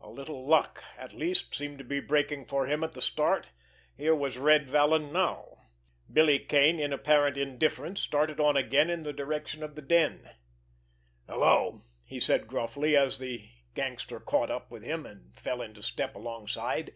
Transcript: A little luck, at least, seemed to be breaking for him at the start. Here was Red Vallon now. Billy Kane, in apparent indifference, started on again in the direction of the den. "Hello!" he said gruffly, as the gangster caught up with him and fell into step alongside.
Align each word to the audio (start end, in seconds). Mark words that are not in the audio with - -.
A 0.00 0.08
little 0.08 0.46
luck, 0.46 0.84
at 0.96 1.12
least, 1.12 1.56
seemed 1.56 1.76
to 1.78 1.82
be 1.82 1.98
breaking 1.98 2.44
for 2.44 2.66
him 2.66 2.84
at 2.84 2.94
the 2.94 3.02
start. 3.02 3.50
Here 3.96 4.14
was 4.14 4.38
Red 4.38 4.70
Vallon 4.70 5.12
now. 5.12 5.64
Billy 6.12 6.38
Kane, 6.38 6.78
in 6.78 6.92
apparent 6.92 7.36
indifference, 7.36 8.00
started 8.00 8.38
on 8.38 8.56
again 8.56 8.88
in 8.88 9.02
the 9.02 9.12
direction 9.12 9.60
of 9.60 9.74
the 9.74 9.82
den. 9.82 10.30
"Hello!" 11.28 11.82
he 12.04 12.20
said 12.20 12.46
gruffly, 12.46 12.94
as 12.96 13.18
the 13.18 13.48
gangster 13.74 14.20
caught 14.20 14.52
up 14.52 14.70
with 14.70 14.84
him 14.84 15.04
and 15.04 15.36
fell 15.36 15.60
into 15.60 15.82
step 15.82 16.14
alongside. 16.14 16.94